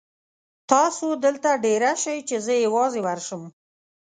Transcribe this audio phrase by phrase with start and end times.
[0.71, 3.41] تاسو دلته دېره شئ چې زه یوازې ورشم.